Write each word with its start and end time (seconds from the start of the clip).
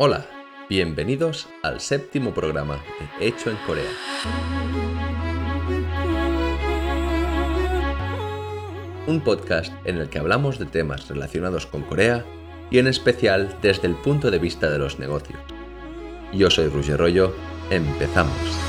Hola, 0.00 0.24
bienvenidos 0.68 1.48
al 1.64 1.80
séptimo 1.80 2.32
programa 2.32 2.80
de 3.18 3.26
Hecho 3.26 3.50
en 3.50 3.56
Corea. 3.66 3.90
Un 9.08 9.20
podcast 9.22 9.72
en 9.84 9.96
el 9.96 10.08
que 10.08 10.20
hablamos 10.20 10.60
de 10.60 10.66
temas 10.66 11.08
relacionados 11.08 11.66
con 11.66 11.82
Corea 11.82 12.24
y 12.70 12.78
en 12.78 12.86
especial 12.86 13.58
desde 13.60 13.88
el 13.88 13.96
punto 13.96 14.30
de 14.30 14.38
vista 14.38 14.70
de 14.70 14.78
los 14.78 15.00
negocios. 15.00 15.40
Yo 16.32 16.48
soy 16.48 16.68
Roger 16.68 16.98
Rollo, 16.98 17.34
empezamos. 17.68 18.67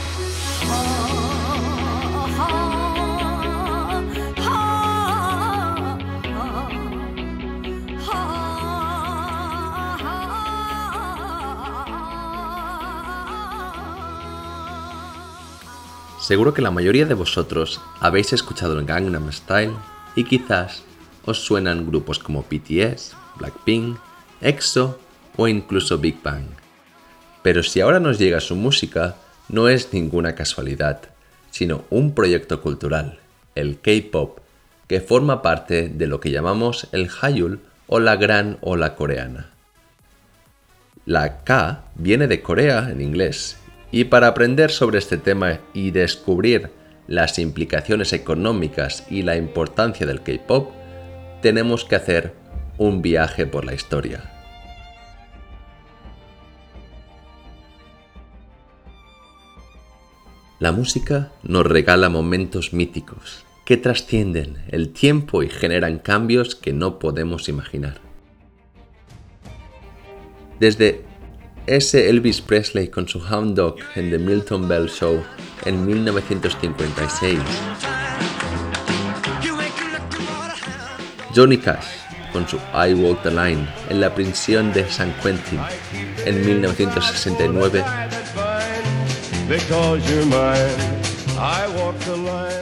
Seguro 16.29 16.54
que 16.54 16.61
la 16.61 16.69
mayoría 16.69 17.07
de 17.07 17.15
vosotros 17.15 17.82
habéis 18.00 18.33
escuchado 18.33 18.78
el 18.78 18.86
Gangnam 18.86 19.32
Style 19.32 19.74
y 20.15 20.25
quizás 20.25 20.83
os 21.25 21.39
suenan 21.43 21.88
grupos 21.88 22.19
como 22.19 22.43
BTS, 22.43 23.15
Blackpink, 23.39 23.97
EXO 24.39 25.00
o 25.38 25.47
incluso 25.47 25.97
Big 25.97 26.21
Bang. 26.21 26.46
Pero 27.42 27.64
si 27.64 27.82
ahora 27.82 28.00
nos 28.00 28.19
llega 28.19 28.42
su 28.42 28.55
música, 28.55 29.15
no 29.47 29.69
es 29.69 29.92
ninguna 29.92 30.36
casualidad, 30.36 31.02
sino 31.50 31.86
un 31.89 32.14
proyecto 32.14 32.61
cultural, 32.61 33.17
el 33.55 33.80
K-Pop, 33.80 34.38
que 34.88 35.02
forma 35.02 35.41
parte 35.41 35.89
de 35.89 36.05
lo 36.05 36.19
que 36.19 36.30
llamamos 36.30 36.89
el 36.91 37.09
Hallyu 37.09 37.58
o 37.88 38.00
la 38.00 38.17
Gran 38.17 38.59
Ola 38.61 38.94
Coreana. 38.94 39.50
La 41.08 41.44
K 41.44 41.85
viene 41.95 42.27
de 42.27 42.44
Corea 42.44 42.91
en 42.91 43.02
inglés 43.02 43.57
y 43.91 44.05
para 44.05 44.27
aprender 44.27 44.71
sobre 44.71 44.99
este 44.99 45.17
tema 45.17 45.59
y 45.73 45.91
descubrir 45.91 46.71
las 47.07 47.39
implicaciones 47.39 48.13
económicas 48.13 49.05
y 49.09 49.23
la 49.23 49.35
importancia 49.35 50.05
del 50.05 50.21
K-Pop, 50.21 50.71
tenemos 51.41 51.85
que 51.85 51.95
hacer 51.95 52.35
un 52.77 53.01
viaje 53.01 53.47
por 53.47 53.65
la 53.65 53.73
historia. 53.73 54.31
La 60.59 60.71
música 60.71 61.31
nos 61.41 61.65
regala 61.65 62.09
momentos 62.09 62.73
míticos 62.73 63.45
que 63.65 63.77
trascienden 63.77 64.57
el 64.69 64.89
tiempo 64.91 65.41
y 65.41 65.49
generan 65.49 65.99
cambios 65.99 66.55
que 66.55 66.73
no 66.73 66.99
podemos 66.99 67.47
imaginar. 67.49 68.01
Desde 70.59 71.08
ese 71.70 72.09
Elvis 72.09 72.42
Presley 72.42 72.88
con 72.88 73.08
su 73.08 73.20
Hound 73.20 73.56
Dog 73.56 73.75
en 73.94 74.09
The 74.09 74.17
Milton 74.17 74.67
Bell 74.67 74.89
Show 74.89 75.23
en 75.66 75.86
1956. 75.86 77.38
Johnny 81.36 81.58
Cash 81.58 81.86
con 82.34 82.47
su 82.47 82.58
I 82.73 82.95
Walk 82.95 83.22
the 83.22 83.30
Line 83.30 83.70
en 83.90 84.02
la 84.02 84.16
prisión 84.16 84.73
de 84.73 84.90
San 84.90 85.14
Quentin 85.22 85.59
en 86.25 86.44
1969. 86.44 87.84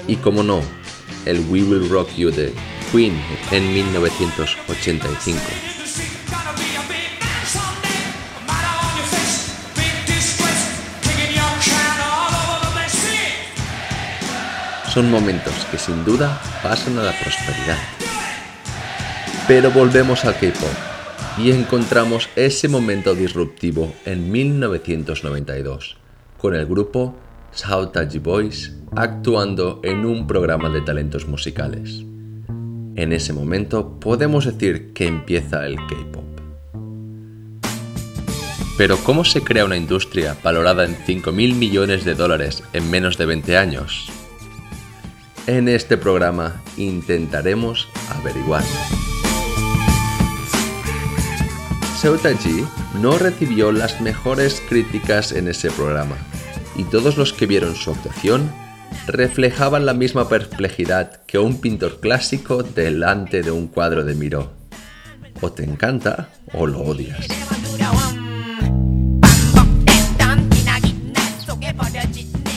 Y 0.06 0.18
como 0.18 0.44
no, 0.44 0.62
el 1.26 1.40
We 1.50 1.64
Will 1.64 1.90
Rock 1.90 2.10
You 2.18 2.30
de 2.30 2.54
Queen 2.92 3.18
en 3.52 3.74
1985. 3.74 5.77
Son 14.98 15.12
momentos 15.12 15.54
que 15.70 15.78
sin 15.78 16.04
duda 16.04 16.42
pasan 16.64 16.98
a 16.98 17.04
la 17.04 17.12
prosperidad. 17.12 17.78
Pero 19.48 19.70
volvemos 19.70 20.26
al 20.26 20.34
K-Pop 20.34 21.38
y 21.38 21.52
encontramos 21.52 22.28
ese 22.36 22.68
momento 22.68 23.14
disruptivo 23.14 23.94
en 24.06 24.32
1992, 24.32 25.98
con 26.40 26.56
el 26.56 26.66
grupo 26.66 27.16
Taiji 27.94 28.18
Boys 28.18 28.74
actuando 28.96 29.82
en 29.84 30.04
un 30.04 30.26
programa 30.26 30.68
de 30.70 30.82
talentos 30.82 31.28
musicales. 31.28 32.04
En 32.96 33.14
ese 33.14 33.34
momento 33.34 34.00
podemos 34.00 34.46
decir 34.46 34.94
que 34.94 35.06
empieza 35.06 35.68
el 35.68 35.76
K-Pop. 35.76 36.26
Pero 38.80 38.98
¿cómo 39.04 39.24
se 39.24 39.44
crea 39.44 39.66
una 39.66 39.78
industria 39.78 40.36
valorada 40.44 40.86
en 40.86 40.96
5.000 40.96 41.54
millones 41.54 42.04
de 42.04 42.16
dólares 42.16 42.64
en 42.74 42.90
menos 42.90 43.20
de 43.20 43.28
20 43.28 43.58
años? 43.58 44.12
En 45.48 45.70
este 45.70 45.96
programa 45.96 46.62
intentaremos 46.76 47.88
averiguar. 48.10 48.64
Seutaji 52.02 52.66
no 53.02 53.18
recibió 53.18 53.72
las 53.72 54.02
mejores 54.02 54.62
críticas 54.68 55.32
en 55.32 55.48
ese 55.48 55.72
programa 55.72 56.18
y 56.76 56.84
todos 56.84 57.16
los 57.16 57.32
que 57.32 57.46
vieron 57.46 57.78
su 57.78 57.92
actuación 57.92 58.52
reflejaban 59.08 59.86
la 59.86 59.94
misma 59.94 60.28
perplejidad 60.28 61.22
que 61.26 61.40
un 61.40 61.62
pintor 61.62 62.02
clásico 62.02 62.62
delante 62.62 63.42
de 63.42 63.52
un 63.52 63.68
cuadro 63.68 64.04
de 64.04 64.16
Miró. 64.16 64.52
O 65.40 65.54
te 65.54 65.64
encanta 65.64 66.28
o 66.52 66.68
lo 66.68 66.82
odias. 66.82 67.26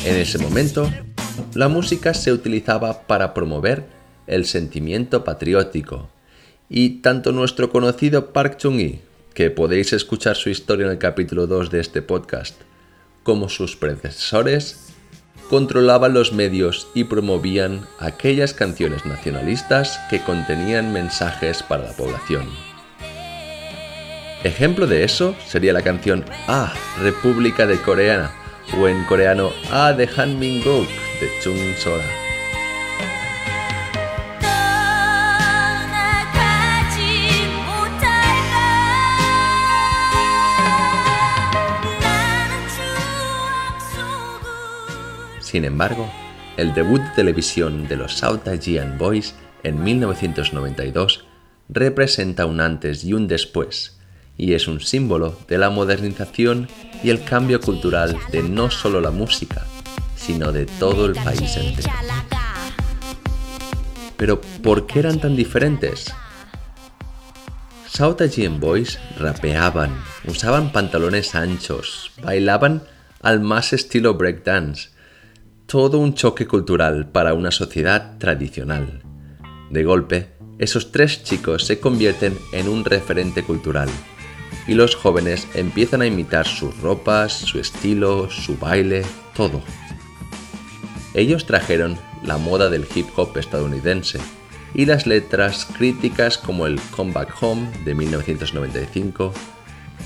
En 0.05 0.17
ese 0.17 0.39
momento, 0.39 0.91
la 1.55 1.69
música 1.69 2.15
se 2.15 2.33
utilizaba 2.33 3.03
para 3.03 3.35
promover 3.35 3.85
el 4.27 4.47
sentimiento 4.47 5.25
patriótico. 5.25 6.09
Y 6.69 7.01
tanto 7.01 7.33
nuestro 7.33 7.71
conocido 7.71 8.33
Park 8.33 8.57
Chung-hee, 8.59 9.01
que 9.35 9.51
podéis 9.51 9.93
escuchar 9.93 10.37
su 10.37 10.51
historia 10.51 10.87
en 10.87 10.93
el 10.93 10.99
capítulo 10.99 11.47
2 11.49 11.71
de 11.71 11.81
este 11.81 12.03
podcast, 12.03 12.61
como 13.25 13.49
sus 13.49 13.75
predecesores, 13.75 14.93
controlaban 15.49 16.15
los 16.15 16.33
medios 16.33 16.87
y 16.95 17.05
promovían 17.05 17.87
aquellas 17.99 18.55
canciones 18.55 19.05
nacionalistas 19.05 19.99
que 20.09 20.23
contenían 20.23 20.93
mensajes 20.93 21.65
para 21.65 21.87
la 21.87 21.93
población. 21.93 22.45
Ejemplo 24.45 24.87
de 24.87 25.03
eso 25.03 25.35
sería 25.47 25.73
la 25.73 25.83
canción 25.83 26.25
Ah, 26.47 26.73
República 27.03 27.67
de 27.67 27.79
Corea, 27.83 28.33
o 28.79 28.87
en 28.87 29.05
coreano 29.05 29.51
Ah 29.71 29.93
de 29.93 30.09
Han 30.17 30.39
Min-guk 30.39 30.89
de 31.21 31.31
Chung 31.43 31.75
Sora. 31.77 32.05
Sin 45.41 45.65
embargo, 45.65 46.09
el 46.57 46.73
debut 46.75 47.01
de 47.01 47.11
televisión 47.17 47.89
de 47.89 47.97
los 47.97 48.13
South 48.13 48.47
Asian 48.47 48.99
Boys 48.99 49.35
en 49.63 49.83
1992 49.83 51.25
representa 51.69 52.47
un 52.47 52.61
antes 52.61 53.05
y 53.05 53.15
un 53.15 53.27
después, 53.27 53.99
y 54.37 54.55
es 54.55 54.69
un 54.69 54.81
símbolo 54.81 55.37
de 55.49 55.59
la 55.59 55.71
modernización 55.71 56.69
y 57.03 57.11
el 57.11 57.25
cambio 57.25 57.61
cultural 57.61 58.17
de 58.31 58.43
no 58.43 58.71
solo 58.71 59.01
la 59.01 59.11
música, 59.11 59.67
sino 60.21 60.53
de 60.53 60.67
todo 60.67 61.07
el 61.07 61.15
país 61.15 61.57
entero. 61.57 61.91
Pero, 64.17 64.41
¿por 64.63 64.87
qué 64.87 64.99
eran 64.99 65.19
tan 65.19 65.35
diferentes? 65.35 66.13
South 67.89 68.21
Asian 68.21 68.61
Boys 68.61 68.99
rapeaban, 69.19 69.91
usaban 70.27 70.73
pantalones 70.73 71.35
anchos, 71.35 72.13
bailaban 72.23 72.83
al 73.23 73.41
más 73.41 73.73
estilo 73.73 74.15
breakdance. 74.15 74.91
Todo 75.67 75.99
un 75.99 76.15
choque 76.15 76.47
cultural 76.47 77.09
para 77.09 77.35
una 77.35 77.51
sociedad 77.51 78.19
tradicional. 78.19 79.03
De 79.71 79.85
golpe, 79.85 80.29
esos 80.59 80.93
tres 80.93 81.25
chicos 81.25 81.65
se 81.65 81.81
convierten 81.81 82.37
en 82.53 82.69
un 82.69 82.85
referente 82.85 83.43
cultural 83.43 83.89
y 84.67 84.75
los 84.75 84.95
jóvenes 84.95 85.49
empiezan 85.55 86.03
a 86.03 86.07
imitar 86.07 86.47
sus 86.47 86.79
ropas, 86.81 87.33
su 87.33 87.59
estilo, 87.59 88.31
su 88.31 88.59
baile, 88.59 89.03
todo. 89.35 89.63
Ellos 91.15 91.47
trajeron 91.47 91.99
la 92.23 92.39
moda 92.39 92.71
del 92.71 92.87
hip 92.95 93.07
hop 93.17 93.37
estadounidense 93.37 94.19
y 94.75 94.87
las 94.87 95.07
letras 95.07 95.67
críticas 95.77 96.39
como 96.39 96.67
el 96.67 96.81
Come 96.91 97.13
Back 97.13 97.35
Home 97.41 97.69
de 97.85 97.95
1995 97.95 99.33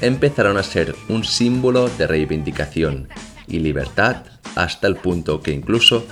empezaron 0.00 0.56
a 0.56 0.62
ser 0.62 0.94
un 1.08 1.24
símbolo 1.24 1.88
de 1.88 2.06
reivindicación 2.06 3.08
y 3.46 3.58
libertad 3.58 4.24
hasta 4.54 4.86
el 4.86 4.96
punto 4.96 5.42
que 5.42 5.52
incluso 5.52 6.06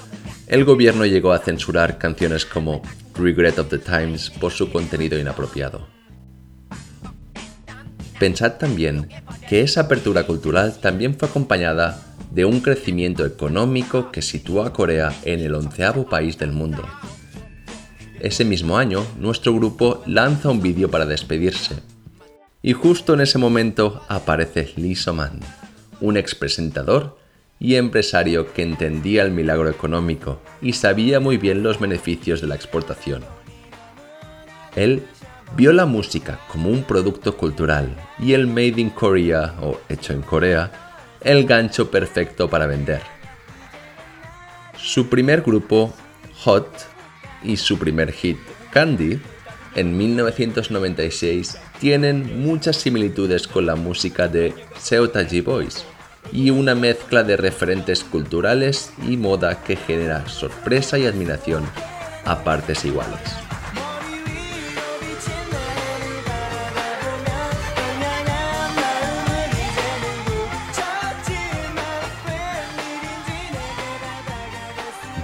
el 0.47 0.65
gobierno 0.65 1.07
llegó 1.07 1.33
a 1.33 1.39
censurar 1.39 1.99
canciones 1.99 2.45
como 2.45 2.83
Regret 3.15 3.59
of 3.59 3.69
the 3.69 3.79
Times 3.79 4.31
por 4.31 4.53
su 4.53 4.71
contenido 4.71 5.19
inapropiado. 5.19 5.87
Pensad 8.19 8.53
también 8.53 9.09
que 9.49 9.63
esa 9.63 9.83
apertura 9.83 10.25
cultural 10.25 10.79
también 10.81 11.19
fue 11.19 11.29
acompañada 11.29 12.12
de 12.35 12.45
un 12.47 12.61
crecimiento 12.61 13.27
económico 13.27 14.11
que 14.11 14.23
situó 14.23 14.63
a 14.63 14.73
Corea 14.73 15.13
en 15.25 15.41
el 15.41 15.55
onceavo 15.55 16.09
país 16.09 16.39
del 16.39 16.53
mundo. 16.53 16.83
Ese 18.21 18.45
mismo 18.45 18.79
año, 18.79 19.05
nuestro 19.19 19.55
grupo 19.55 20.03
lanza 20.07 20.49
un 20.49 20.63
vídeo 20.63 20.91
para 20.91 21.05
despedirse. 21.05 21.77
Y 22.63 22.73
justo 22.73 23.15
en 23.15 23.21
ese 23.21 23.39
momento 23.39 24.03
aparece 24.09 24.73
Lee 24.77 24.95
So-man, 24.95 25.41
un 26.01 26.17
expresentador 26.17 27.19
y 27.59 27.75
empresario 27.75 28.53
que 28.53 28.63
entendía 28.63 29.23
el 29.25 29.33
milagro 29.33 29.69
económico 29.69 30.41
y 30.63 30.73
sabía 30.73 31.21
muy 31.21 31.37
bien 31.37 31.63
los 31.63 31.81
beneficios 31.81 32.41
de 32.41 32.47
la 32.47 32.55
exportación. 32.55 33.25
Él 34.75 35.03
vio 35.57 35.73
la 35.73 35.85
música 35.85 36.41
como 36.51 36.71
un 36.71 36.85
producto 36.85 37.37
cultural 37.37 37.95
y 38.19 38.33
el 38.33 38.47
Made 38.47 38.81
in 38.81 38.91
Korea 38.91 39.55
o 39.61 39.79
hecho 39.89 40.13
en 40.15 40.23
Corea 40.23 40.92
el 41.25 41.47
gancho 41.47 41.91
perfecto 41.91 42.49
para 42.49 42.67
vender. 42.67 43.03
Su 44.77 45.09
primer 45.09 45.43
grupo, 45.43 45.95
Hot, 46.45 46.93
y 47.45 47.57
su 47.57 47.79
primer 47.79 48.13
hit, 48.13 48.39
Candy, 48.71 49.21
en 49.75 49.97
1996 49.97 51.59
tienen 51.81 52.43
muchas 52.43 52.77
similitudes 52.77 53.49
con 53.49 53.67
la 53.67 53.75
música 53.75 54.29
de 54.29 54.55
Seotaji 54.79 55.41
Boys 55.41 55.85
y 56.31 56.51
una 56.51 56.75
mezcla 56.75 57.23
de 57.23 57.37
referentes 57.37 58.05
culturales 58.05 58.93
y 59.09 59.17
moda 59.17 59.63
que 59.63 59.77
genera 59.77 60.29
sorpresa 60.29 60.99
y 60.99 61.07
admiración 61.07 61.65
a 62.25 62.45
partes 62.45 62.85
iguales. 62.85 63.52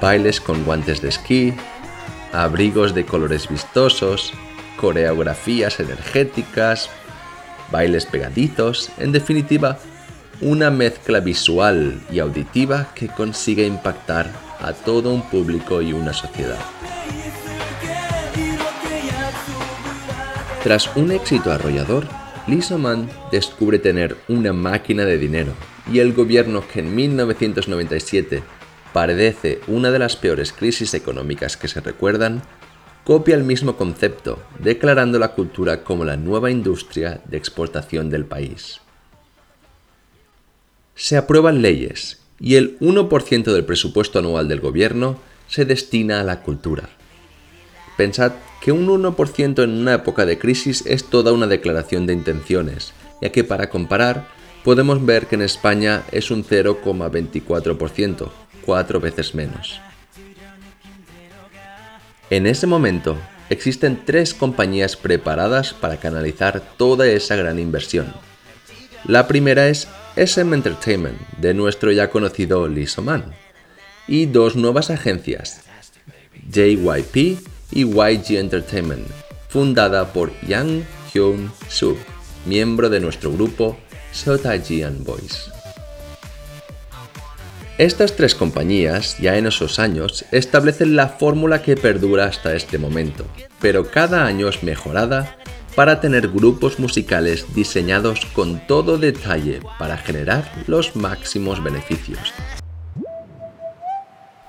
Bailes 0.00 0.40
con 0.40 0.64
guantes 0.64 1.02
de 1.02 1.08
esquí, 1.08 1.54
abrigos 2.32 2.94
de 2.94 3.04
colores 3.04 3.48
vistosos, 3.48 4.32
coreografías 4.76 5.80
energéticas, 5.80 6.90
bailes 7.70 8.06
pegadizos, 8.06 8.90
en 8.98 9.12
definitiva, 9.12 9.78
una 10.40 10.70
mezcla 10.70 11.20
visual 11.20 12.00
y 12.12 12.20
auditiva 12.20 12.88
que 12.94 13.08
consigue 13.08 13.66
impactar 13.66 14.30
a 14.60 14.72
todo 14.72 15.12
un 15.12 15.22
público 15.22 15.82
y 15.82 15.92
una 15.92 16.12
sociedad. 16.12 16.58
Tras 20.62 20.94
un 20.96 21.12
éxito 21.12 21.52
arrollador, 21.52 22.06
Lisa 22.46 22.78
Mann 22.78 23.08
descubre 23.30 23.78
tener 23.78 24.16
una 24.28 24.52
máquina 24.52 25.04
de 25.04 25.18
dinero 25.18 25.52
y 25.92 26.00
el 26.00 26.12
gobierno 26.12 26.62
que 26.66 26.80
en 26.80 26.94
1997 26.94 28.42
padece 28.92 29.60
una 29.66 29.90
de 29.90 29.98
las 29.98 30.16
peores 30.16 30.52
crisis 30.52 30.94
económicas 30.94 31.56
que 31.56 31.68
se 31.68 31.80
recuerdan, 31.80 32.42
copia 33.04 33.34
el 33.34 33.44
mismo 33.44 33.76
concepto, 33.76 34.38
declarando 34.58 35.18
la 35.18 35.32
cultura 35.32 35.82
como 35.82 36.04
la 36.04 36.16
nueva 36.16 36.50
industria 36.50 37.20
de 37.24 37.36
exportación 37.36 38.10
del 38.10 38.26
país. 38.26 38.80
Se 40.94 41.16
aprueban 41.16 41.62
leyes 41.62 42.18
y 42.40 42.56
el 42.56 42.78
1% 42.80 43.52
del 43.52 43.64
presupuesto 43.64 44.18
anual 44.18 44.48
del 44.48 44.60
gobierno 44.60 45.18
se 45.48 45.64
destina 45.64 46.20
a 46.20 46.24
la 46.24 46.42
cultura. 46.42 46.88
Pensad 47.96 48.32
que 48.60 48.72
un 48.72 48.86
1% 48.86 49.62
en 49.62 49.70
una 49.70 49.94
época 49.94 50.26
de 50.26 50.38
crisis 50.38 50.84
es 50.86 51.04
toda 51.04 51.32
una 51.32 51.46
declaración 51.46 52.06
de 52.06 52.12
intenciones, 52.12 52.92
ya 53.22 53.30
que 53.30 53.44
para 53.44 53.70
comparar 53.70 54.28
podemos 54.64 55.04
ver 55.04 55.26
que 55.26 55.36
en 55.36 55.42
España 55.42 56.04
es 56.12 56.30
un 56.30 56.44
0,24%, 56.44 58.30
cuatro 58.68 59.00
veces 59.00 59.34
menos. 59.34 59.80
En 62.28 62.46
ese 62.46 62.66
momento, 62.66 63.16
existen 63.48 64.02
tres 64.04 64.34
compañías 64.34 64.94
preparadas 64.94 65.72
para 65.72 65.96
canalizar 65.96 66.60
toda 66.76 67.06
esa 67.06 67.34
gran 67.34 67.58
inversión. 67.58 68.12
La 69.06 69.26
primera 69.26 69.68
es 69.68 69.88
SM 70.16 70.54
Entertainment, 70.54 71.18
de 71.38 71.54
nuestro 71.54 71.92
ya 71.92 72.10
conocido 72.10 72.68
Lee 72.68 72.86
Man, 73.02 73.32
y 74.06 74.26
dos 74.26 74.54
nuevas 74.54 74.90
agencias, 74.90 75.62
JYP 76.52 77.38
y 77.72 77.84
YG 77.86 78.36
Entertainment, 78.36 79.08
fundada 79.48 80.12
por 80.12 80.30
Yang 80.46 80.84
Hyun 81.14 81.50
Soo, 81.70 81.96
miembro 82.44 82.90
de 82.90 83.00
nuestro 83.00 83.32
grupo 83.32 83.78
Sotajian 84.12 85.04
Boys. 85.04 85.57
Estas 87.78 88.16
tres 88.16 88.34
compañías, 88.34 89.18
ya 89.18 89.36
en 89.36 89.46
esos 89.46 89.78
años, 89.78 90.24
establecen 90.32 90.96
la 90.96 91.06
fórmula 91.06 91.62
que 91.62 91.76
perdura 91.76 92.24
hasta 92.24 92.56
este 92.56 92.76
momento, 92.76 93.24
pero 93.60 93.88
cada 93.88 94.26
año 94.26 94.48
es 94.48 94.64
mejorada 94.64 95.36
para 95.76 96.00
tener 96.00 96.26
grupos 96.26 96.80
musicales 96.80 97.54
diseñados 97.54 98.26
con 98.32 98.66
todo 98.66 98.98
detalle 98.98 99.60
para 99.78 99.96
generar 99.96 100.50
los 100.66 100.96
máximos 100.96 101.62
beneficios. 101.62 102.34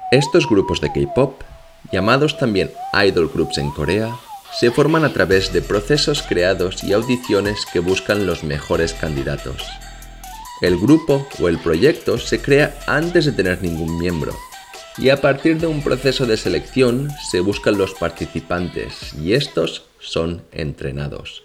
Estos 0.09 0.49
grupos 0.49 0.81
de 0.81 0.91
K-Pop, 0.91 1.43
llamados 1.91 2.35
también 2.39 2.71
idol 3.05 3.29
groups 3.31 3.59
en 3.59 3.69
Corea, 3.69 4.11
se 4.59 4.71
forman 4.71 5.05
a 5.05 5.13
través 5.13 5.53
de 5.53 5.61
procesos 5.61 6.23
creados 6.23 6.83
y 6.83 6.93
audiciones 6.93 7.67
que 7.71 7.79
buscan 7.79 8.25
los 8.25 8.43
mejores 8.43 8.95
candidatos. 8.95 9.63
El 10.61 10.77
grupo 10.77 11.27
o 11.39 11.47
el 11.47 11.57
proyecto 11.59 12.17
se 12.17 12.41
crea 12.41 12.77
antes 12.85 13.25
de 13.25 13.31
tener 13.31 13.61
ningún 13.61 13.97
miembro 13.97 14.35
y 14.97 15.09
a 15.09 15.21
partir 15.21 15.59
de 15.59 15.67
un 15.67 15.81
proceso 15.81 16.25
de 16.25 16.35
selección 16.35 17.09
se 17.31 17.39
buscan 17.39 17.77
los 17.77 17.93
participantes 17.93 19.13
y 19.13 19.33
estos 19.33 19.85
son 19.99 20.43
entrenados. 20.51 21.43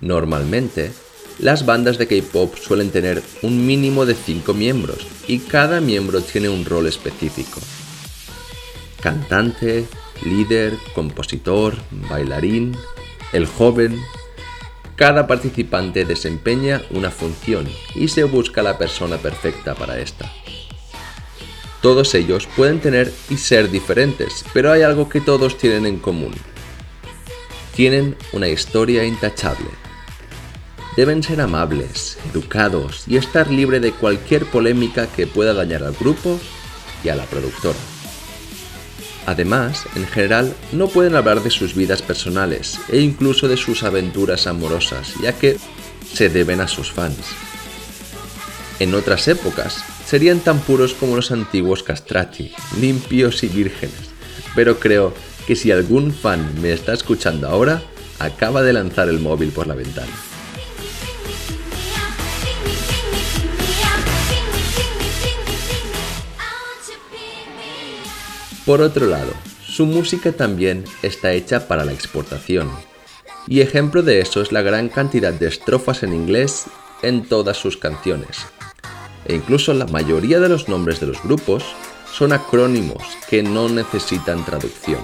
Normalmente, 0.00 0.92
las 1.38 1.64
bandas 1.64 1.96
de 1.96 2.06
K-Pop 2.06 2.56
suelen 2.56 2.90
tener 2.90 3.22
un 3.42 3.66
mínimo 3.66 4.04
de 4.04 4.14
5 4.14 4.52
miembros 4.52 5.06
y 5.26 5.38
cada 5.38 5.80
miembro 5.80 6.20
tiene 6.20 6.48
un 6.48 6.64
rol 6.64 6.86
específico. 6.86 7.60
Cantante, 9.00 9.86
líder, 10.24 10.74
compositor, 10.94 11.74
bailarín, 12.08 12.76
el 13.32 13.46
joven, 13.46 14.00
cada 14.96 15.26
participante 15.26 16.04
desempeña 16.04 16.82
una 16.90 17.10
función 17.10 17.68
y 17.94 18.08
se 18.08 18.24
busca 18.24 18.62
la 18.62 18.78
persona 18.78 19.16
perfecta 19.16 19.74
para 19.74 19.98
esta. 19.98 20.30
Todos 21.80 22.14
ellos 22.14 22.48
pueden 22.56 22.80
tener 22.80 23.12
y 23.28 23.36
ser 23.36 23.70
diferentes, 23.70 24.44
pero 24.54 24.72
hay 24.72 24.82
algo 24.82 25.08
que 25.08 25.20
todos 25.20 25.58
tienen 25.58 25.84
en 25.84 25.98
común. 25.98 26.32
Tienen 27.74 28.16
una 28.32 28.48
historia 28.48 29.04
intachable. 29.04 29.68
Deben 30.96 31.22
ser 31.22 31.40
amables, 31.40 32.16
educados 32.30 33.04
y 33.08 33.16
estar 33.16 33.50
libre 33.50 33.80
de 33.80 33.92
cualquier 33.92 34.46
polémica 34.46 35.08
que 35.08 35.26
pueda 35.26 35.52
dañar 35.52 35.82
al 35.82 35.94
grupo 35.94 36.38
y 37.02 37.08
a 37.08 37.16
la 37.16 37.24
productora. 37.24 37.93
Además, 39.26 39.84
en 39.96 40.06
general, 40.06 40.54
no 40.72 40.88
pueden 40.88 41.16
hablar 41.16 41.42
de 41.42 41.50
sus 41.50 41.74
vidas 41.74 42.02
personales 42.02 42.78
e 42.88 43.00
incluso 43.00 43.48
de 43.48 43.56
sus 43.56 43.82
aventuras 43.82 44.46
amorosas, 44.46 45.14
ya 45.22 45.32
que 45.32 45.56
se 46.12 46.28
deben 46.28 46.60
a 46.60 46.68
sus 46.68 46.92
fans. 46.92 47.16
En 48.80 48.94
otras 48.94 49.28
épocas, 49.28 49.82
serían 50.04 50.40
tan 50.40 50.58
puros 50.60 50.94
como 50.94 51.16
los 51.16 51.30
antiguos 51.30 51.82
castrati, 51.82 52.52
limpios 52.78 53.42
y 53.42 53.48
vírgenes, 53.48 54.10
pero 54.54 54.78
creo 54.78 55.14
que 55.46 55.56
si 55.56 55.70
algún 55.70 56.12
fan 56.12 56.60
me 56.60 56.72
está 56.72 56.92
escuchando 56.92 57.48
ahora, 57.48 57.82
acaba 58.18 58.62
de 58.62 58.72
lanzar 58.72 59.08
el 59.08 59.20
móvil 59.20 59.50
por 59.50 59.66
la 59.66 59.74
ventana. 59.74 60.12
Por 68.64 68.80
otro 68.80 69.06
lado, 69.06 69.30
su 69.66 69.84
música 69.84 70.32
también 70.32 70.84
está 71.02 71.32
hecha 71.32 71.68
para 71.68 71.84
la 71.84 71.92
exportación. 71.92 72.70
Y 73.46 73.60
ejemplo 73.60 74.02
de 74.02 74.20
eso 74.20 74.40
es 74.40 74.52
la 74.52 74.62
gran 74.62 74.88
cantidad 74.88 75.34
de 75.34 75.48
estrofas 75.48 76.02
en 76.02 76.14
inglés 76.14 76.64
en 77.02 77.28
todas 77.28 77.58
sus 77.58 77.76
canciones. 77.76 78.46
E 79.26 79.34
incluso 79.34 79.74
la 79.74 79.86
mayoría 79.86 80.40
de 80.40 80.48
los 80.48 80.68
nombres 80.68 80.98
de 80.98 81.08
los 81.08 81.22
grupos 81.22 81.62
son 82.10 82.32
acrónimos 82.32 83.02
que 83.28 83.42
no 83.42 83.68
necesitan 83.68 84.42
traducción. 84.46 85.00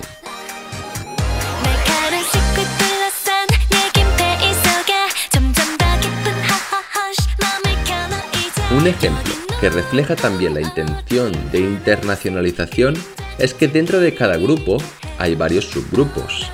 Un 8.74 8.86
ejemplo 8.86 9.34
que 9.60 9.68
refleja 9.68 10.16
también 10.16 10.54
la 10.54 10.62
intención 10.62 11.32
de 11.52 11.58
internacionalización 11.58 12.94
es 13.40 13.54
que 13.54 13.68
dentro 13.68 14.00
de 14.00 14.14
cada 14.14 14.36
grupo 14.36 14.78
hay 15.18 15.34
varios 15.34 15.64
subgrupos, 15.64 16.50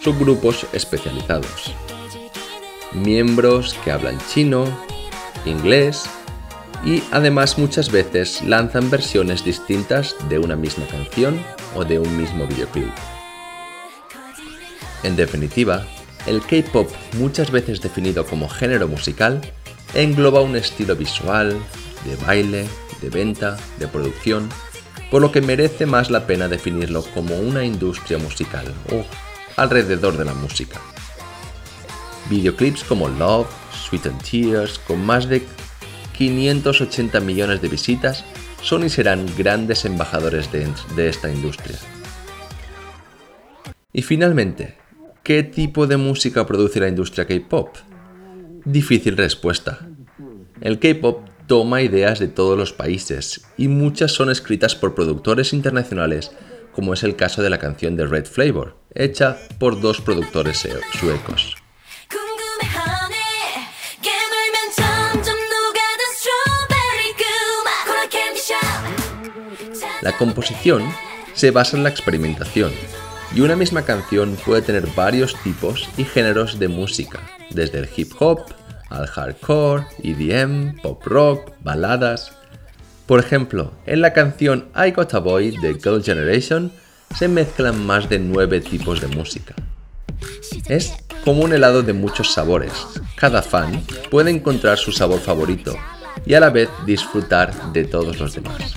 subgrupos 0.00 0.66
especializados. 0.72 1.74
miembros 2.92 3.76
que 3.82 3.90
hablan 3.90 4.18
chino, 4.32 4.64
inglés 5.44 6.04
y 6.84 7.02
además 7.10 7.58
muchas 7.58 7.90
veces 7.90 8.40
lanzan 8.42 8.88
versiones 8.88 9.44
distintas 9.44 10.14
de 10.28 10.38
una 10.38 10.54
misma 10.54 10.86
canción 10.86 11.40
o 11.74 11.84
de 11.84 11.98
un 11.98 12.16
mismo 12.16 12.46
videoclip. 12.46 12.92
En 15.02 15.16
definitiva, 15.16 15.84
el 16.26 16.40
K-Pop, 16.40 16.88
muchas 17.18 17.50
veces 17.50 17.80
definido 17.80 18.24
como 18.26 18.48
género 18.48 18.86
musical, 18.86 19.40
engloba 19.94 20.40
un 20.40 20.54
estilo 20.54 20.94
visual, 20.94 21.58
de 22.04 22.16
baile, 22.24 22.66
de 23.02 23.10
venta, 23.10 23.56
de 23.78 23.88
producción, 23.88 24.48
por 25.10 25.22
lo 25.22 25.32
que 25.32 25.40
merece 25.40 25.86
más 25.86 26.10
la 26.10 26.26
pena 26.26 26.48
definirlo 26.48 27.04
como 27.14 27.36
una 27.36 27.64
industria 27.64 28.18
musical 28.18 28.66
o 28.92 29.04
alrededor 29.56 30.16
de 30.16 30.24
la 30.24 30.34
música. 30.34 30.80
Videoclips 32.30 32.84
como 32.84 33.08
Love, 33.08 33.48
Sweet 33.72 34.06
and 34.06 34.22
Tears, 34.22 34.78
con 34.78 35.04
más 35.04 35.28
de 35.28 35.42
580 36.16 37.20
millones 37.20 37.60
de 37.60 37.68
visitas, 37.68 38.24
son 38.62 38.84
y 38.84 38.88
serán 38.88 39.26
grandes 39.36 39.84
embajadores 39.84 40.50
de, 40.50 40.68
de 40.96 41.08
esta 41.08 41.30
industria. 41.30 41.78
Y 43.92 44.02
finalmente, 44.02 44.76
¿qué 45.22 45.42
tipo 45.42 45.86
de 45.86 45.96
música 45.96 46.46
produce 46.46 46.80
la 46.80 46.88
industria 46.88 47.26
K-Pop? 47.26 47.76
Difícil 48.64 49.16
respuesta. 49.16 49.86
El 50.60 50.78
K-Pop 50.78 51.28
toma 51.46 51.82
ideas 51.82 52.18
de 52.18 52.28
todos 52.28 52.58
los 52.58 52.72
países 52.72 53.42
y 53.56 53.68
muchas 53.68 54.12
son 54.12 54.30
escritas 54.30 54.74
por 54.74 54.94
productores 54.94 55.52
internacionales, 55.52 56.32
como 56.72 56.94
es 56.94 57.02
el 57.02 57.16
caso 57.16 57.42
de 57.42 57.50
la 57.50 57.58
canción 57.58 57.96
de 57.96 58.06
Red 58.06 58.26
Flavor, 58.26 58.76
hecha 58.94 59.38
por 59.58 59.80
dos 59.80 60.00
productores 60.00 60.66
suecos. 60.98 61.56
La 70.02 70.16
composición 70.18 70.82
se 71.32 71.50
basa 71.50 71.76
en 71.76 71.82
la 71.82 71.88
experimentación, 71.88 72.72
y 73.34 73.40
una 73.40 73.56
misma 73.56 73.82
canción 73.82 74.36
puede 74.44 74.62
tener 74.62 74.86
varios 74.94 75.34
tipos 75.42 75.88
y 75.96 76.04
géneros 76.04 76.58
de 76.58 76.68
música, 76.68 77.20
desde 77.50 77.78
el 77.78 77.88
hip 77.96 78.12
hop 78.18 78.44
al 78.94 79.06
hardcore, 79.06 79.86
EDM, 80.02 80.80
pop 80.80 81.02
rock, 81.04 81.52
baladas. 81.62 82.32
Por 83.06 83.20
ejemplo, 83.20 83.72
en 83.86 84.00
la 84.00 84.12
canción 84.12 84.68
I 84.74 84.92
Got 84.92 85.14
a 85.14 85.18
Boy 85.18 85.56
de 85.58 85.74
Girl 85.74 86.02
Generation 86.02 86.72
se 87.14 87.28
mezclan 87.28 87.84
más 87.84 88.08
de 88.08 88.18
nueve 88.18 88.60
tipos 88.60 89.00
de 89.00 89.08
música. 89.08 89.54
Es 90.68 90.94
como 91.24 91.42
un 91.42 91.52
helado 91.52 91.82
de 91.82 91.92
muchos 91.92 92.32
sabores. 92.32 92.72
Cada 93.16 93.42
fan 93.42 93.82
puede 94.10 94.30
encontrar 94.30 94.78
su 94.78 94.92
sabor 94.92 95.20
favorito 95.20 95.76
y 96.26 96.34
a 96.34 96.40
la 96.40 96.50
vez 96.50 96.68
disfrutar 96.86 97.72
de 97.72 97.84
todos 97.84 98.18
los 98.18 98.34
demás. 98.34 98.74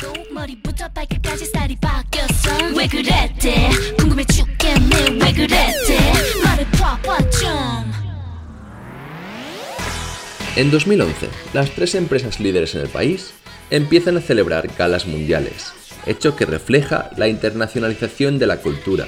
En 10.58 10.72
2011, 10.72 11.30
las 11.54 11.70
tres 11.70 11.94
empresas 11.94 12.40
líderes 12.40 12.74
en 12.74 12.82
el 12.82 12.88
país 12.88 13.32
empiezan 13.70 14.18
a 14.18 14.22
celebrar 14.22 14.68
galas 14.76 15.06
mundiales, 15.06 15.72
hecho 16.08 16.36
que 16.36 16.48
refleja 16.48 17.12
la 17.16 17.28
internacionalización 17.28 18.40
de 18.40 18.48
la 18.48 18.58
cultura. 18.58 19.06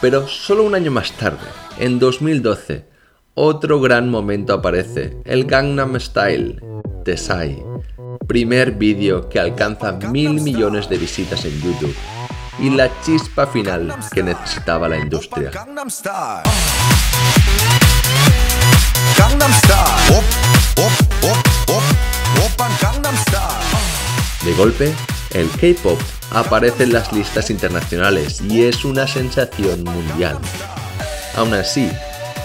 Pero 0.00 0.28
solo 0.28 0.62
un 0.62 0.76
año 0.76 0.92
más 0.92 1.10
tarde, 1.10 1.44
en 1.80 1.98
2012, 1.98 2.84
otro 3.34 3.80
gran 3.80 4.08
momento 4.08 4.54
aparece, 4.54 5.16
el 5.24 5.46
Gangnam 5.46 5.98
Style 5.98 6.60
de 7.04 7.16
Psy, 7.16 7.64
primer 8.28 8.70
vídeo 8.70 9.28
que 9.28 9.40
alcanza 9.40 9.90
mil 9.90 10.40
millones 10.40 10.88
de 10.88 10.98
visitas 10.98 11.44
en 11.46 11.60
YouTube 11.62 11.96
y 12.60 12.70
la 12.70 12.88
chispa 13.00 13.48
final 13.48 13.92
que 14.14 14.22
necesitaba 14.22 14.88
la 14.88 14.98
industria. 14.98 15.50
De 24.44 24.52
golpe, 24.54 24.94
el 25.34 25.50
K-Pop 25.50 26.00
aparece 26.30 26.84
en 26.84 26.92
las 26.92 27.12
listas 27.12 27.50
internacionales 27.50 28.40
y 28.40 28.62
es 28.62 28.84
una 28.84 29.08
sensación 29.08 29.82
mundial. 29.82 30.38
Aún 31.34 31.52
así, 31.54 31.90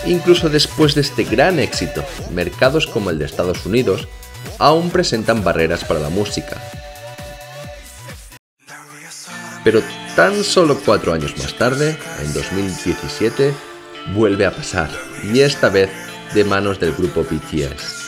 incluso 0.08 0.50
después 0.50 0.96
de 0.96 1.02
este 1.02 1.24
gran 1.24 1.60
éxito, 1.60 2.04
mercados 2.34 2.88
como 2.88 3.12
el 3.12 3.20
de 3.20 3.26
Estados 3.26 3.66
Unidos 3.68 4.08
aún 4.58 4.90
presentan 4.90 5.44
barreras 5.44 5.84
para 5.84 6.00
la 6.00 6.10
música. 6.10 6.58
Pero 9.64 9.84
tan 10.16 10.44
solo 10.44 10.80
cuatro 10.84 11.14
años 11.14 11.38
más 11.38 11.56
tarde, 11.56 11.96
en 12.20 12.34
2017, 12.34 13.54
vuelve 14.16 14.48
a 14.48 14.52
pasar, 14.52 14.90
y 15.32 15.42
esta 15.42 15.70
vez 15.70 15.92
de 16.34 16.44
manos 16.44 16.80
del 16.80 16.94
grupo 16.94 17.24
BTS. 17.24 18.00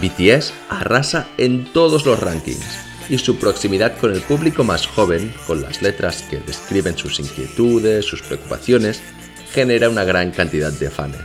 BTS 0.00 0.52
arrasa 0.68 1.28
en 1.38 1.64
todos 1.72 2.06
los 2.06 2.20
rankings 2.20 2.64
y 3.08 3.18
su 3.18 3.36
proximidad 3.36 3.96
con 3.98 4.12
el 4.12 4.22
público 4.22 4.64
más 4.64 4.86
joven, 4.86 5.32
con 5.46 5.60
las 5.62 5.82
letras 5.82 6.22
que 6.22 6.38
describen 6.40 6.96
sus 6.96 7.20
inquietudes, 7.20 8.04
sus 8.04 8.22
preocupaciones, 8.22 9.02
genera 9.52 9.88
una 9.88 10.04
gran 10.04 10.30
cantidad 10.30 10.72
de 10.72 10.90
fans. 10.90 11.18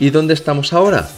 ¿Y 0.00 0.10
dónde 0.10 0.34
estamos 0.34 0.72
ahora? 0.72 1.08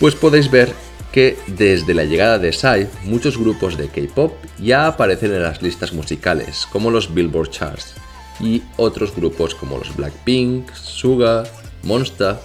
Pues 0.00 0.14
podéis 0.14 0.50
ver 0.50 0.72
que 1.12 1.38
desde 1.46 1.94
la 1.94 2.04
llegada 2.04 2.38
de 2.38 2.52
Psy, 2.52 2.86
muchos 3.04 3.38
grupos 3.38 3.76
de 3.76 3.88
K-pop 3.88 4.34
ya 4.58 4.86
aparecen 4.86 5.32
en 5.32 5.42
las 5.42 5.62
listas 5.62 5.92
musicales, 5.92 6.66
como 6.70 6.90
los 6.90 7.12
Billboard 7.14 7.50
Charts, 7.50 7.94
y 8.40 8.62
otros 8.76 9.14
grupos 9.16 9.54
como 9.54 9.78
los 9.78 9.96
Blackpink, 9.96 10.72
Suga, 10.74 11.44
Monster 11.82 12.36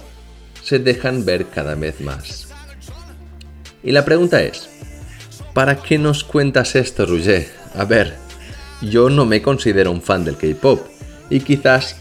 se 0.64 0.78
dejan 0.78 1.24
ver 1.24 1.46
cada 1.46 1.74
vez 1.74 2.00
más. 2.00 2.48
Y 3.82 3.92
la 3.92 4.04
pregunta 4.04 4.42
es, 4.42 4.68
¿para 5.52 5.76
qué 5.76 5.98
nos 5.98 6.24
cuentas 6.24 6.74
esto, 6.74 7.04
Roger? 7.04 7.46
A 7.74 7.84
ver, 7.84 8.14
yo 8.80 9.10
no 9.10 9.26
me 9.26 9.42
considero 9.42 9.92
un 9.92 10.02
fan 10.02 10.24
del 10.24 10.36
K-Pop 10.36 10.80
y 11.28 11.40
quizás 11.40 11.96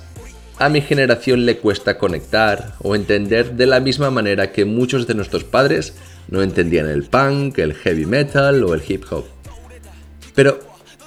a 0.57 0.69
mi 0.69 0.81
generación 0.81 1.45
le 1.45 1.57
cuesta 1.57 1.97
conectar 1.97 2.75
o 2.79 2.95
entender 2.95 3.53
de 3.53 3.65
la 3.65 3.79
misma 3.79 4.11
manera 4.11 4.51
que 4.51 4.65
muchos 4.65 5.07
de 5.07 5.15
nuestros 5.15 5.43
padres 5.43 5.93
no 6.29 6.41
entendían 6.41 6.87
el 6.87 7.03
punk, 7.03 7.57
el 7.57 7.73
heavy 7.73 8.05
metal 8.05 8.63
o 8.63 8.73
el 8.73 8.81
hip 8.87 9.03
hop. 9.11 9.25
Pero 10.35 10.59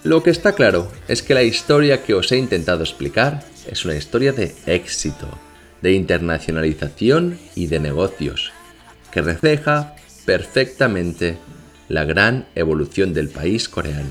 lo 0.04 0.22
que 0.22 0.30
está 0.30 0.52
claro 0.52 0.90
es 1.08 1.22
que 1.22 1.34
la 1.34 1.42
historia 1.42 2.02
que 2.02 2.14
os 2.14 2.30
he 2.32 2.36
intentado 2.36 2.82
explicar 2.82 3.42
es 3.66 3.84
una 3.84 3.96
historia 3.96 4.32
de 4.32 4.54
éxito, 4.66 5.26
de 5.86 5.92
internacionalización 5.92 7.38
y 7.54 7.68
de 7.68 7.78
negocios, 7.78 8.50
que 9.12 9.22
refleja 9.22 9.94
perfectamente 10.24 11.38
la 11.86 12.04
gran 12.04 12.46
evolución 12.56 13.14
del 13.14 13.28
país 13.28 13.68
coreano. 13.68 14.10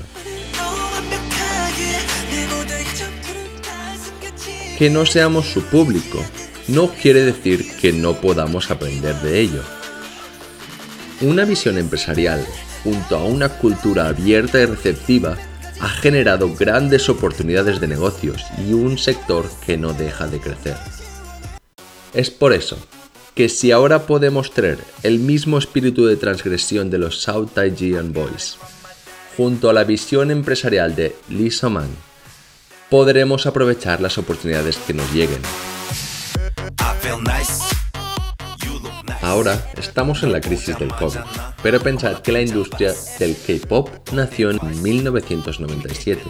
Que 4.78 4.88
no 4.88 5.04
seamos 5.04 5.50
su 5.50 5.64
público 5.64 6.24
no 6.68 6.88
quiere 6.88 7.24
decir 7.26 7.66
que 7.78 7.92
no 7.92 8.14
podamos 8.14 8.70
aprender 8.70 9.14
de 9.16 9.40
ello. 9.40 9.62
Una 11.20 11.44
visión 11.44 11.76
empresarial, 11.76 12.42
junto 12.84 13.18
a 13.18 13.24
una 13.24 13.50
cultura 13.50 14.08
abierta 14.08 14.62
y 14.62 14.64
receptiva, 14.64 15.36
ha 15.80 15.88
generado 15.88 16.54
grandes 16.54 17.10
oportunidades 17.10 17.80
de 17.80 17.86
negocios 17.86 18.46
y 18.66 18.72
un 18.72 18.96
sector 18.96 19.46
que 19.66 19.76
no 19.76 19.92
deja 19.92 20.26
de 20.26 20.40
crecer. 20.40 20.76
Es 22.16 22.30
por 22.30 22.54
eso 22.54 22.78
que 23.34 23.50
si 23.50 23.72
ahora 23.72 24.06
podemos 24.06 24.50
traer 24.50 24.78
el 25.02 25.18
mismo 25.18 25.58
espíritu 25.58 26.06
de 26.06 26.16
transgresión 26.16 26.88
de 26.88 26.96
los 26.96 27.20
South 27.20 27.50
Taegean 27.52 28.14
Boys, 28.14 28.56
junto 29.36 29.68
a 29.68 29.74
la 29.74 29.84
visión 29.84 30.30
empresarial 30.30 30.96
de 30.96 31.14
Lee 31.28 31.50
So-man, 31.50 31.90
podremos 32.88 33.44
aprovechar 33.44 34.00
las 34.00 34.16
oportunidades 34.16 34.78
que 34.78 34.94
nos 34.94 35.12
lleguen. 35.12 35.42
Ahora 39.20 39.70
estamos 39.76 40.22
en 40.22 40.32
la 40.32 40.40
crisis 40.40 40.78
del 40.78 40.94
COVID, 40.94 41.20
pero 41.62 41.80
pensad 41.80 42.20
que 42.20 42.32
la 42.32 42.40
industria 42.40 42.94
del 43.18 43.36
K-Pop 43.36 43.90
nació 44.12 44.52
en 44.52 44.82
1997, 44.82 46.22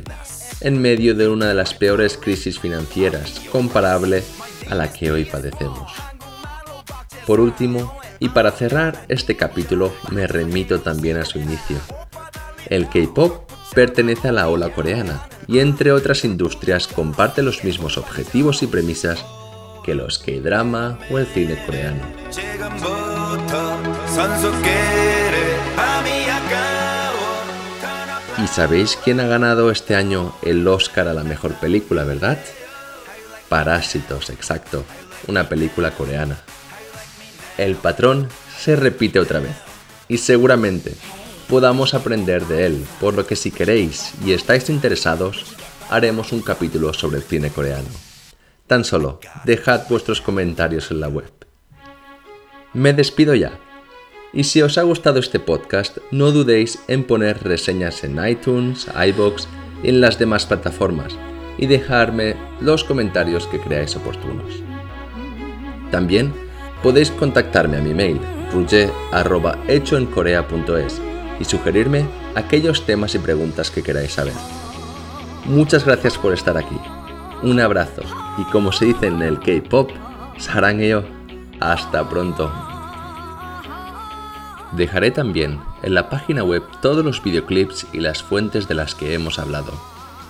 en 0.62 0.82
medio 0.82 1.14
de 1.14 1.28
una 1.28 1.46
de 1.46 1.54
las 1.54 1.74
peores 1.74 2.18
crisis 2.18 2.58
financieras 2.58 3.40
comparable 3.52 4.24
a 4.70 4.74
la 4.74 4.92
que 4.92 5.10
hoy 5.10 5.24
padecemos. 5.24 5.92
Por 7.26 7.40
último, 7.40 7.98
y 8.18 8.28
para 8.28 8.52
cerrar 8.52 9.04
este 9.08 9.36
capítulo, 9.36 9.92
me 10.10 10.26
remito 10.26 10.80
también 10.80 11.16
a 11.16 11.24
su 11.24 11.38
inicio. 11.38 11.76
El 12.66 12.88
K-Pop 12.88 13.50
pertenece 13.74 14.28
a 14.28 14.32
la 14.32 14.48
ola 14.48 14.70
coreana 14.70 15.28
y 15.46 15.58
entre 15.58 15.92
otras 15.92 16.24
industrias 16.24 16.86
comparte 16.86 17.42
los 17.42 17.64
mismos 17.64 17.98
objetivos 17.98 18.62
y 18.62 18.66
premisas 18.66 19.24
que 19.84 19.94
los 19.94 20.18
K-drama 20.18 20.98
o 21.10 21.18
el 21.18 21.26
cine 21.26 21.56
coreano. 21.64 22.02
¿Y 28.42 28.46
sabéis 28.48 28.98
quién 29.02 29.20
ha 29.20 29.26
ganado 29.26 29.70
este 29.70 29.94
año 29.94 30.34
el 30.42 30.66
Oscar 30.68 31.08
a 31.08 31.14
la 31.14 31.24
mejor 31.24 31.54
película, 31.54 32.04
verdad? 32.04 32.38
Parásitos, 33.48 34.30
exacto, 34.30 34.84
una 35.28 35.48
película 35.48 35.92
coreana. 35.92 36.38
El 37.58 37.76
patrón 37.76 38.28
se 38.58 38.76
repite 38.76 39.20
otra 39.20 39.40
vez 39.40 39.56
y 40.08 40.18
seguramente 40.18 40.94
podamos 41.48 41.94
aprender 41.94 42.46
de 42.46 42.66
él, 42.66 42.84
por 43.00 43.14
lo 43.14 43.26
que 43.26 43.36
si 43.36 43.50
queréis 43.50 44.12
y 44.24 44.32
estáis 44.32 44.68
interesados, 44.68 45.44
haremos 45.90 46.32
un 46.32 46.42
capítulo 46.42 46.92
sobre 46.92 47.18
el 47.18 47.22
cine 47.22 47.50
coreano. 47.50 47.88
Tan 48.66 48.84
solo 48.84 49.20
dejad 49.44 49.88
vuestros 49.88 50.20
comentarios 50.20 50.90
en 50.90 51.00
la 51.00 51.08
web. 51.08 51.30
Me 52.72 52.92
despido 52.92 53.34
ya. 53.34 53.58
Y 54.32 54.44
si 54.44 54.60
os 54.60 54.76
ha 54.76 54.82
gustado 54.82 55.20
este 55.20 55.38
podcast, 55.38 55.98
no 56.10 56.32
dudéis 56.32 56.80
en 56.88 57.04
poner 57.04 57.42
reseñas 57.44 58.02
en 58.02 58.22
iTunes, 58.26 58.88
iBox 59.08 59.46
y 59.84 59.88
en 59.90 60.00
las 60.00 60.18
demás 60.18 60.46
plataformas 60.46 61.16
y 61.58 61.66
dejarme 61.66 62.36
los 62.60 62.84
comentarios 62.84 63.46
que 63.46 63.60
creáis 63.60 63.96
oportunos. 63.96 64.62
También 65.90 66.32
podéis 66.82 67.10
contactarme 67.10 67.78
a 67.78 67.80
mi 67.80 67.94
mail 67.94 68.20
ruge.hechoencorea.es 68.52 71.00
y 71.40 71.44
sugerirme 71.44 72.06
aquellos 72.34 72.84
temas 72.86 73.14
y 73.14 73.18
preguntas 73.18 73.70
que 73.70 73.82
queráis 73.82 74.12
saber. 74.12 74.32
Muchas 75.44 75.84
gracias 75.84 76.16
por 76.18 76.32
estar 76.32 76.56
aquí. 76.56 76.78
Un 77.42 77.60
abrazo 77.60 78.00
y 78.38 78.44
como 78.50 78.72
se 78.72 78.86
dice 78.86 79.08
en 79.08 79.20
el 79.22 79.38
K-Pop, 79.40 79.90
sarangeo, 80.38 81.04
hasta 81.60 82.08
pronto. 82.08 82.50
Dejaré 84.72 85.10
también 85.10 85.60
en 85.82 85.92
la 85.94 86.08
página 86.08 86.42
web 86.42 86.62
todos 86.82 87.04
los 87.04 87.22
videoclips 87.22 87.86
y 87.92 88.00
las 88.00 88.22
fuentes 88.22 88.66
de 88.68 88.74
las 88.74 88.94
que 88.94 89.12
hemos 89.14 89.38
hablado, 89.38 89.72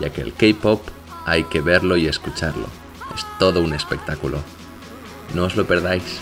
ya 0.00 0.11
que 0.11 0.21
el 0.21 0.35
K-Pop 0.35 0.80
hay 1.26 1.45
que 1.45 1.61
verlo 1.61 1.97
y 1.97 2.06
escucharlo. 2.06 2.68
Es 3.14 3.26
todo 3.38 3.61
un 3.61 3.75
espectáculo. 3.75 4.38
No 5.35 5.45
os 5.45 5.56
lo 5.56 5.66
perdáis. 5.66 6.21